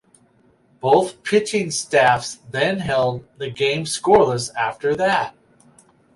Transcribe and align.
Both 0.79 1.21
pitching 1.21 1.69
staffs 1.69 2.39
then 2.49 2.79
held 2.79 3.23
the 3.37 3.51
game 3.51 3.83
scoreless 3.83 4.49
after 4.55 4.95
that. 4.95 5.35